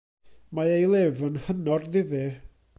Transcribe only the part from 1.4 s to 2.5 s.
hynod ddifyr.